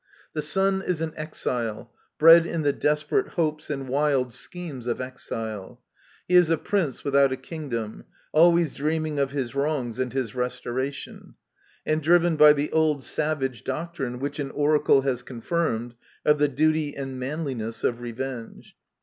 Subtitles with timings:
[0.33, 5.79] The son is an exile, bred in the desperate hopes and wild schemes of exile;
[6.27, 11.35] he is a prince without a kingdom, always dreaming of his wrongs and his restoration;
[11.85, 15.93] and driven by the old savage doctrine, which an oracle has confirmed,
[16.25, 18.75] of the duty and manliness of revenge.